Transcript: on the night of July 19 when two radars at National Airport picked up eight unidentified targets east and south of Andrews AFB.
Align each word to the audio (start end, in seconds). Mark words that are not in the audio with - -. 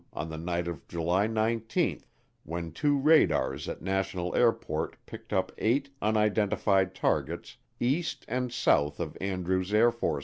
on 0.13 0.29
the 0.31 0.37
night 0.37 0.67
of 0.67 0.87
July 0.87 1.27
19 1.27 2.01
when 2.41 2.71
two 2.71 2.97
radars 2.97 3.69
at 3.69 3.83
National 3.83 4.33
Airport 4.33 4.95
picked 5.05 5.31
up 5.31 5.51
eight 5.59 5.91
unidentified 6.01 6.95
targets 6.95 7.57
east 7.79 8.25
and 8.27 8.51
south 8.51 8.99
of 8.99 9.15
Andrews 9.21 9.69
AFB. 9.69 10.19